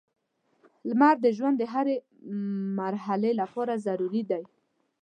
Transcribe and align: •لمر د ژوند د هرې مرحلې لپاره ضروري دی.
•لمر 0.87 1.15
د 1.23 1.27
ژوند 1.37 1.55
د 1.59 1.63
هرې 1.73 1.95
مرحلې 2.79 3.31
لپاره 3.41 3.73
ضروري 3.85 4.23
دی. 4.31 4.43